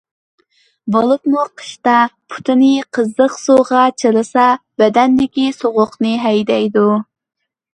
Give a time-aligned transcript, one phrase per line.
[0.93, 1.97] بولۇپمۇ قىشتا
[2.33, 4.47] پۇتنى قىزىق سۇغا چىلىسا
[4.83, 6.89] بەدەندىكى سوغۇقنى ھەيدەيدۇ.